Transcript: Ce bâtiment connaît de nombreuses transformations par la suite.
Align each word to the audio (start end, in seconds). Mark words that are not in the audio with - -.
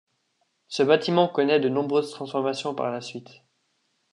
Ce 0.67 0.81
bâtiment 0.81 1.27
connaît 1.27 1.59
de 1.59 1.69
nombreuses 1.69 2.09
transformations 2.09 2.73
par 2.73 2.89
la 2.91 3.01
suite. 3.01 3.43